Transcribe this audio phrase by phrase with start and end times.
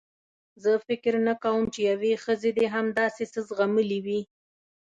[0.63, 4.21] زه فکر نه کوم چې یوې ښځې دې هم داسې څه زغملي وي.